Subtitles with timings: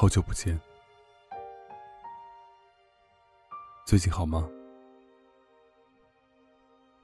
[0.00, 0.58] 好久不见，
[3.84, 4.48] 最近好吗？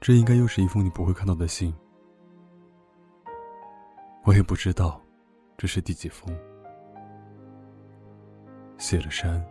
[0.00, 1.74] 这应该又是一封你不会看到的信，
[4.24, 4.98] 我也不知道
[5.58, 6.34] 这是第几封。
[8.78, 9.46] 写了删，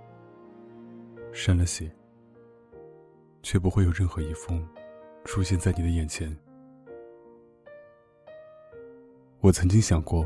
[1.31, 1.95] 删了写，
[3.43, 4.67] 却不会有任何一封
[5.23, 6.35] 出现在你的眼前。
[9.39, 10.25] 我曾经想过，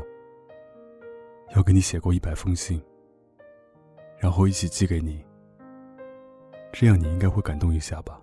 [1.54, 2.82] 要给你写过一百封信，
[4.20, 5.24] 然后一起寄给你，
[6.72, 8.20] 这样你应该会感动一下吧。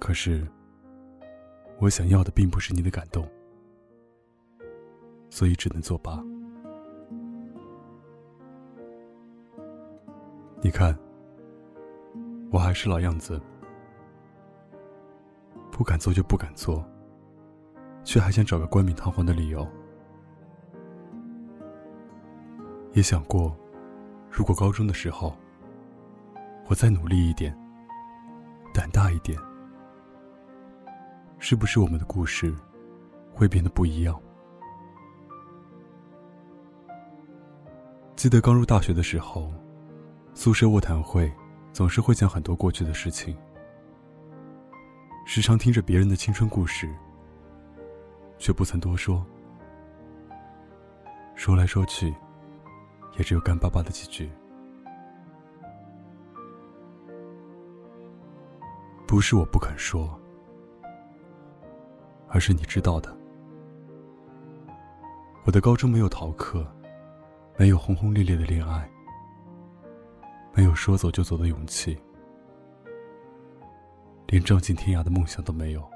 [0.00, 0.46] 可是，
[1.78, 3.26] 我想要的并不是你的感动，
[5.30, 6.22] 所以只能作罢。
[10.60, 10.98] 你看，
[12.50, 13.40] 我还是老样子，
[15.70, 16.84] 不敢做就不敢做，
[18.02, 19.66] 却还想找个冠冕堂皇的理由。
[22.94, 23.54] 也想过，
[24.30, 25.36] 如果高中的时候，
[26.68, 27.56] 我再努力一点，
[28.72, 29.36] 胆大一点。
[31.40, 32.54] 是不是我们的故事
[33.34, 34.18] 会变得不一样？
[38.14, 39.52] 记得刚入大学的时候，
[40.32, 41.30] 宿舍卧谈会
[41.72, 43.36] 总是会讲很多过去的事情，
[45.26, 46.88] 时常听着别人的青春故事，
[48.38, 49.26] 却不曾多说。
[51.34, 52.14] 说来说去，
[53.16, 54.30] 也只有干巴巴的几句。
[59.06, 60.18] 不是我不肯说。
[62.28, 63.16] 而是你知道的，
[65.44, 66.66] 我的高中没有逃课，
[67.56, 68.90] 没有轰轰烈烈的恋爱，
[70.52, 71.96] 没有说走就走的勇气，
[74.26, 75.88] 连仗尽天涯的梦想都没有。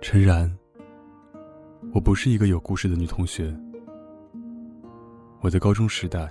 [0.00, 0.48] 诚然，
[1.94, 3.54] 我不是一个有故事的女同学。
[5.40, 6.30] 我的高中时代，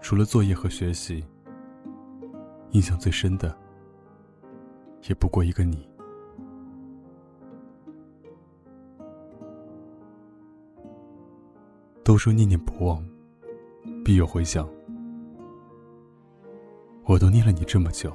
[0.00, 1.24] 除了作业和学习，
[2.72, 3.56] 印象最深的。
[5.08, 5.88] 也不过一个你。
[12.02, 13.04] 都说念念不忘，
[14.04, 14.68] 必有回响。
[17.04, 18.12] 我都念了你这么久，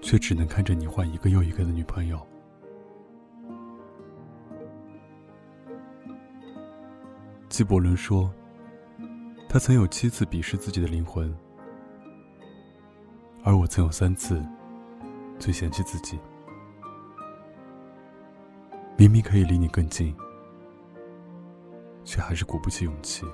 [0.00, 2.18] 却只能看着你换一个又一个的女朋友。
[7.54, 8.28] 纪伯伦说，
[9.48, 11.32] 他曾有七次鄙视自己的灵魂，
[13.44, 14.44] 而我曾有三次。
[15.38, 16.18] 最嫌弃自己，
[18.96, 20.12] 明明可以离你更近，
[22.04, 23.24] 却还是鼓不起勇气。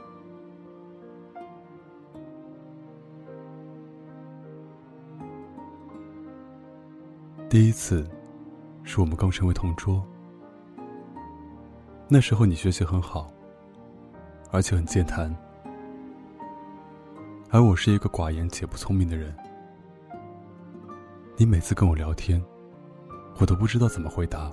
[7.49, 8.07] 第一次，
[8.83, 10.07] 是我们刚成为同桌，
[12.07, 13.33] 那时候你学习很好，
[14.53, 15.33] 而且很健谈，
[17.51, 19.33] 而我是一个寡言且不聪明的人。
[21.37, 22.43] 你每次跟我聊天，
[23.39, 24.53] 我都不知道怎么回答，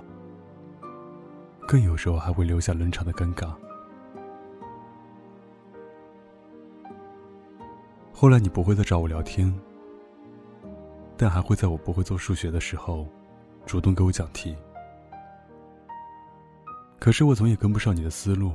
[1.66, 3.52] 更有时候还会留下冷场的尴尬。
[8.12, 9.52] 后来你不会再找我聊天，
[11.16, 13.04] 但还会在我不会做数学的时候，
[13.66, 14.56] 主动给我讲题。
[17.00, 18.52] 可是我总也跟不上你的思路，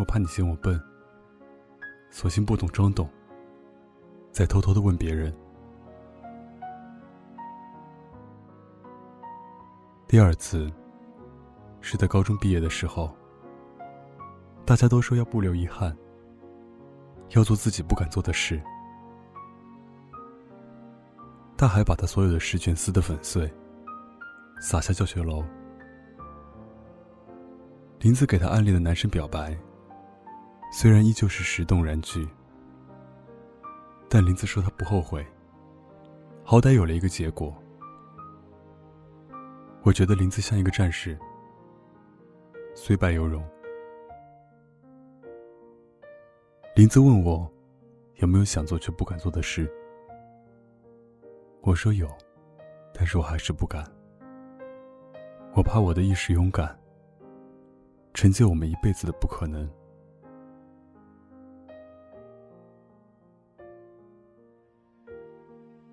[0.00, 0.80] 我怕你嫌我笨，
[2.08, 3.06] 索性不懂装懂，
[4.32, 5.30] 再偷偷的问别人。
[10.08, 10.72] 第二次，
[11.82, 13.14] 是在高中毕业的时候。
[14.64, 15.94] 大家都说要不留遗憾，
[17.30, 18.58] 要做自己不敢做的事。
[21.58, 23.52] 大海把他所有的试卷撕得粉碎，
[24.62, 25.44] 洒下教学楼。
[27.98, 29.54] 林子给他暗恋的男生表白，
[30.72, 32.26] 虽然依旧是石动燃具，
[34.08, 35.26] 但林子说他不后悔，
[36.44, 37.52] 好歹有了一个结果。
[39.82, 41.18] 我觉得林子像一个战士，
[42.74, 43.42] 虽败犹荣。
[46.76, 47.50] 林子问我
[48.16, 49.68] 有没有想做却不敢做的事，
[51.62, 52.08] 我说有，
[52.94, 53.84] 但是我还是不敢。
[55.52, 56.78] 我怕我的一时勇敢，
[58.14, 59.68] 成就我们一辈子的不可能。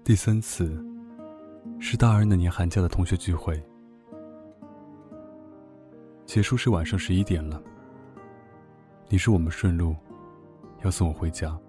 [0.07, 0.81] 第三次
[1.81, 3.61] 是大二那年寒假的同学聚会。
[6.25, 7.61] 结束是晚上十一点了。
[9.09, 9.93] 你是我们顺路，
[10.81, 11.59] 要送我回家。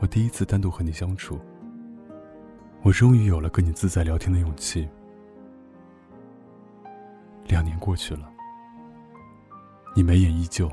[0.00, 1.38] 我第一次单独和你相处，
[2.82, 4.88] 我终于有了跟你自在聊天的勇气。
[7.46, 8.28] 两年过去了，
[9.94, 10.68] 你眉眼依旧，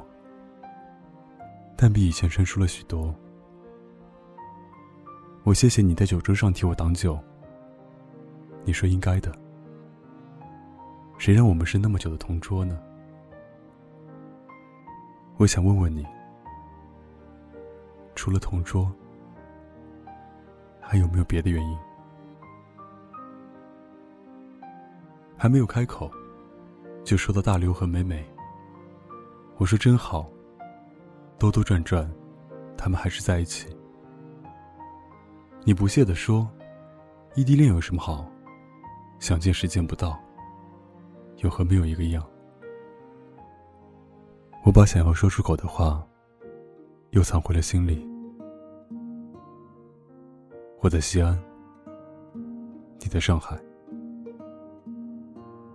[1.77, 3.13] 但比以前成熟了许多。
[5.49, 7.17] 我谢谢你在酒桌上替我挡酒。
[8.63, 9.33] 你说应该的。
[11.17, 12.79] 谁让我们是那么久的同桌呢？
[15.37, 16.05] 我想问问你，
[18.13, 18.91] 除了同桌，
[20.79, 21.75] 还有没有别的原因？
[25.35, 26.11] 还没有开口，
[27.03, 28.23] 就说到大刘和美美。
[29.57, 30.29] 我说真好。
[31.39, 32.07] 兜兜转转，
[32.77, 33.75] 他们还是在一起。
[35.63, 36.49] 你不屑地说
[37.35, 38.29] ：“异地恋有什么好？
[39.19, 40.19] 想见时见不到。”
[41.37, 42.25] 又和没有一个样。
[44.65, 46.05] 我把想要说出口的话，
[47.11, 48.05] 又藏回了心里。
[50.81, 51.41] 我在西安，
[52.99, 53.57] 你在上海，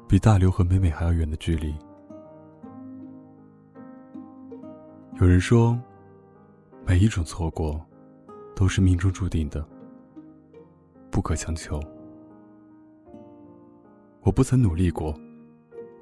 [0.06, 1.74] 比大刘和美美还要远的距离。
[5.18, 5.78] 有人说，
[6.84, 7.80] 每一种错过，
[8.54, 9.66] 都是命中注定的，
[11.14, 11.80] 不可强求。
[14.22, 15.14] 我不曾努力过。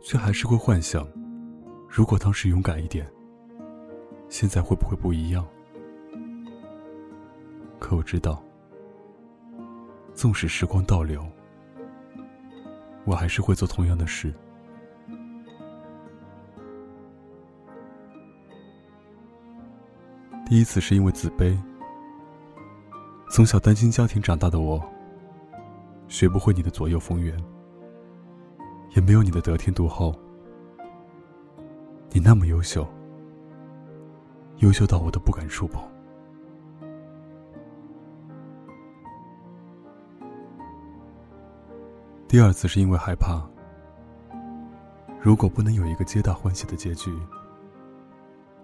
[0.05, 1.07] 却还是会幻想，
[1.89, 3.09] 如果当时勇敢一点，
[4.29, 5.47] 现在会不会不一样？
[7.79, 8.43] 可我知道，
[10.13, 11.25] 纵使时光倒流，
[13.05, 14.35] 我还是会做同样的事。
[20.47, 21.57] 第一次是因为自卑，
[23.31, 24.85] 从小单亲家庭长大的我，
[26.13, 27.35] 学不会你的左右逢源。
[28.91, 30.15] 也没有你的得天独厚。
[32.11, 32.87] 你那么优秀，
[34.59, 35.83] 优秀到我都不敢触碰。
[42.29, 43.43] 第二次是因为害怕，
[45.19, 47.11] 如果不能有一个皆大欢喜的结局，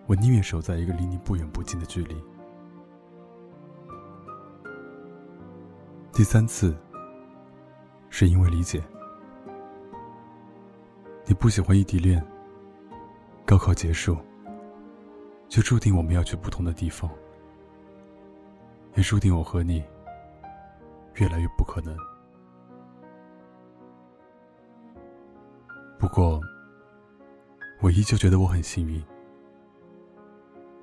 [0.07, 2.15] 我宁愿守在一个离你不远不近的距离。
[6.13, 6.77] 第三次
[8.11, 8.83] 是因为理解。
[11.25, 12.25] 你不喜欢异地恋。
[13.45, 14.15] 高考结束，
[15.49, 17.11] 就注定我们要去不同的地方，
[18.95, 19.83] 也注定我和你
[21.15, 21.97] 越来越不可能。
[25.99, 26.39] 不过，
[27.81, 29.03] 我依旧觉得我很幸运，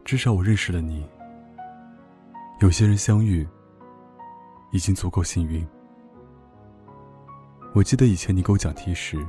[0.03, 1.07] 至少我认识了你。
[2.61, 3.47] 有些人相遇
[4.71, 5.63] 已经足够幸运。
[7.75, 9.23] 我记得以前你给我讲题时。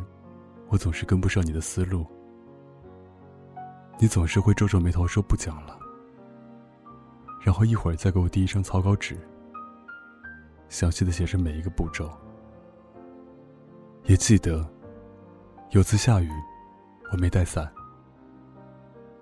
[0.68, 2.04] 我总是跟不上你的思路，
[4.00, 5.78] 你总是会皱皱眉头说不讲了，
[7.40, 9.16] 然后一会儿再给我递一张草稿纸，
[10.68, 12.10] 详细的写着每一个步骤。
[14.06, 14.68] 也记得
[15.70, 16.28] 有次下雨，
[17.12, 17.72] 我没带伞，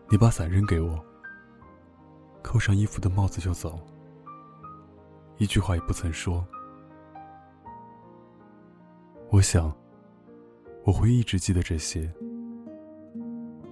[0.08, 0.98] 你把伞扔给我，
[2.42, 3.78] 扣上衣服的帽子就走，
[5.36, 6.42] 一句话也不曾说。
[9.34, 9.74] 我想。
[10.84, 12.08] 我会一直记得这些，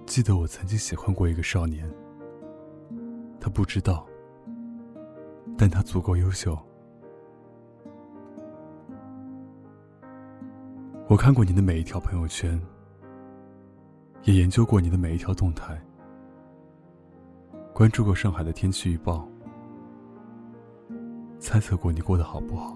[0.05, 1.89] 记得我曾经喜欢过一个少年，
[3.39, 4.05] 他不知道，
[5.57, 6.57] 但他足够优秀。
[11.07, 12.59] 我看过你的每一条朋友圈，
[14.23, 15.79] 也研究过你的每一条动态，
[17.73, 19.25] 关注过上海的天气预报，
[21.39, 22.75] 猜测过你过得好不好。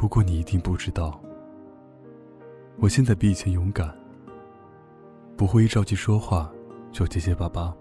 [0.00, 1.20] 不过你一定不知道。
[2.78, 3.94] 我现在比以前勇敢，
[5.36, 6.50] 不会一着急说话
[6.90, 7.76] 就结结巴巴，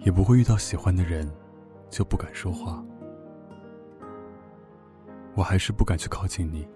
[0.00, 1.32] 也不会遇到喜欢的人
[1.90, 2.84] 就不敢说话。
[5.36, 6.66] 我还是不敢去靠近你。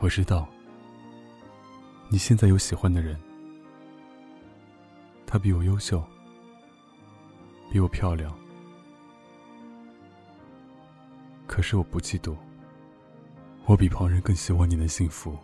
[0.00, 0.48] 我知道，
[2.10, 3.16] 你现在有喜欢的人，
[5.24, 6.02] 他比我优秀，
[7.70, 8.36] 比我漂亮，
[11.50, 12.36] 可是我不嫉妒。
[13.66, 15.36] 我比旁人更希望你能幸福。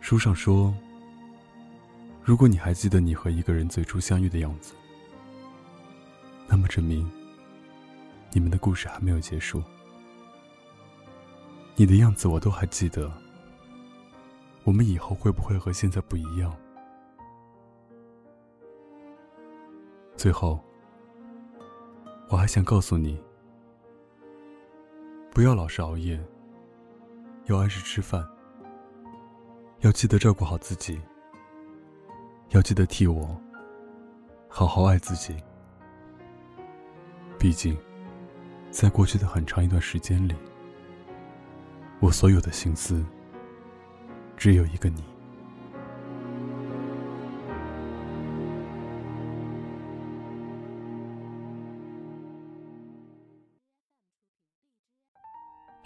[0.00, 0.74] 书上说，
[2.24, 4.74] 如果你还记得你和一个人最初相遇的样子，
[6.48, 7.08] 那么证明
[8.32, 9.62] 你们的故事还没有结束。
[11.76, 13.10] 你的样子我都还记得，
[14.64, 16.52] 我们以后会不会和现在不一样？
[20.16, 20.60] 最后，
[22.32, 23.20] 我还想告诉你。
[25.30, 26.18] 不要老是熬夜，
[27.44, 28.26] 要按时吃饭，
[29.80, 30.98] 要记得照顾好自己，
[32.48, 33.38] 要记得替我
[34.48, 35.36] 好好爱自己。
[37.38, 37.76] 毕竟，
[38.70, 40.34] 在过去的很长一段时间里，
[42.00, 43.04] 我所有的心思
[44.38, 45.04] 只有一个你。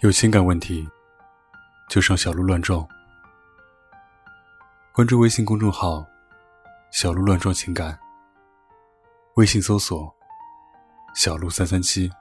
[0.01, 0.87] 有情感问题，
[1.89, 2.87] 就上小鹿乱撞。
[4.93, 6.05] 关注微信公众号
[6.93, 7.97] “小鹿乱撞情感”，
[9.37, 10.15] 微信搜索
[11.15, 12.11] “小鹿三三七”，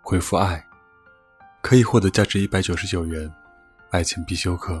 [0.00, 0.64] 回复“爱”，
[1.60, 3.28] 可以获得价值一百九十九元
[3.90, 4.80] 爱情必修课。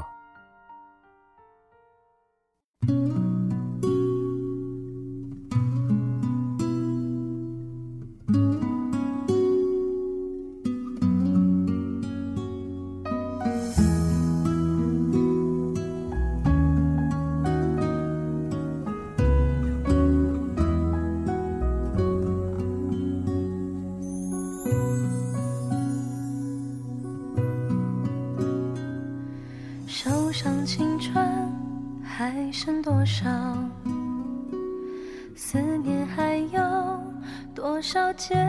[37.94, 38.44] 少煎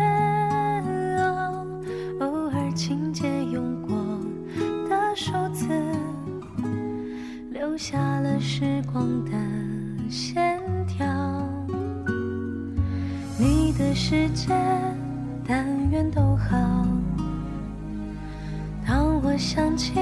[1.20, 1.68] 熬？
[2.20, 3.96] 偶尔轻借用过
[4.90, 5.68] 的手字，
[7.52, 9.32] 留下了时光的
[10.10, 11.06] 线条。
[13.38, 14.52] 你的世界，
[15.48, 16.58] 但愿都好。
[18.84, 19.94] 当我想起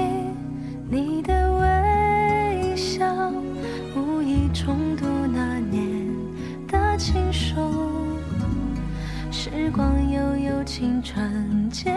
[0.88, 1.43] 你的
[10.76, 11.94] 青春渐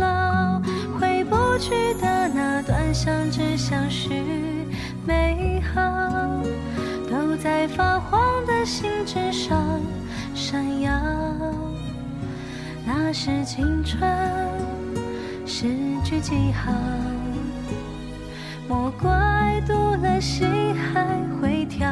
[0.00, 0.60] 老，
[0.98, 4.10] 回不去的那段相知相许
[5.06, 5.80] 美好，
[7.08, 9.80] 都在发黄的信纸上
[10.34, 10.90] 闪耀。
[12.84, 14.02] 那是青春，
[15.46, 15.68] 诗
[16.02, 16.72] 句记号。
[18.68, 21.06] 莫怪读了心还
[21.40, 21.88] 会跳，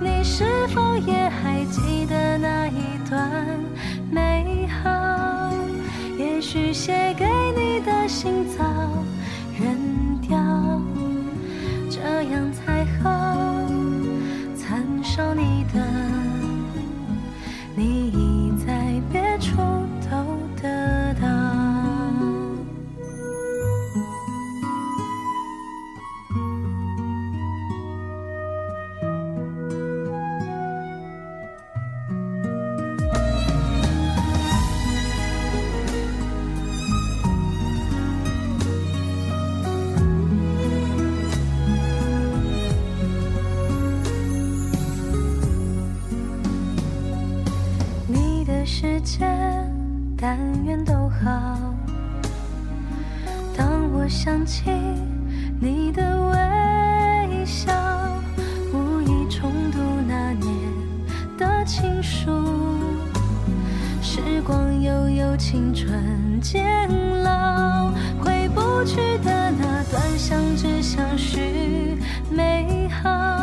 [0.00, 3.30] 你是否也还记得那一段
[4.10, 5.13] 美好？
[6.44, 7.24] 也许写给
[7.56, 8.62] 你的信早
[9.58, 10.03] 扔
[51.22, 51.58] 好。
[53.56, 54.70] 当我想起
[55.60, 57.72] 你的微笑，
[58.72, 59.78] 无意重读
[60.08, 60.50] 那年
[61.38, 62.30] 的情书。
[64.02, 66.88] 时光悠悠，青春渐
[67.22, 67.90] 老，
[68.20, 71.98] 回不去的那段相知相许
[72.30, 73.33] 美好，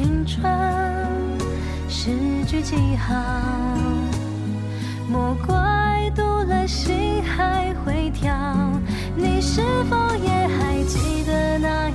[0.00, 0.42] 青春，
[1.86, 2.10] 诗
[2.46, 3.14] 句记号。
[5.06, 8.32] 莫怪读了心还会跳，
[9.14, 11.90] 你是否也还记得那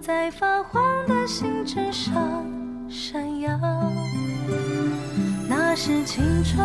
[0.00, 2.42] 在发黄的信纸上
[2.88, 3.50] 闪耀，
[5.46, 6.58] 那是青春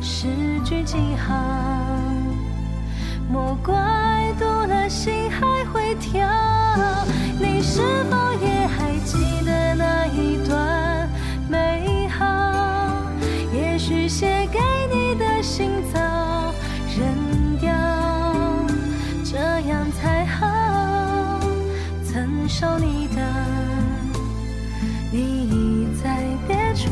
[0.00, 0.26] 诗
[0.64, 1.34] 句记号。
[3.30, 3.74] 莫怪
[4.38, 6.26] 读了心还会跳，
[7.38, 11.06] 你是否也还记得那一段
[11.50, 13.04] 美好？
[13.52, 14.58] 也许写给
[14.90, 16.00] 你的信早
[16.96, 17.70] 扔掉，
[19.22, 19.36] 这
[19.68, 20.59] 样才好。
[22.40, 23.22] 感受你的
[25.12, 26.90] 你已在别处